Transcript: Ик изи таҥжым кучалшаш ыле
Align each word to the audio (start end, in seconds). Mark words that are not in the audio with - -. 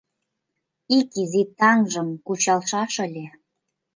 Ик 0.97 1.09
изи 1.21 1.43
таҥжым 1.59 2.09
кучалшаш 2.25 2.93
ыле 3.05 3.25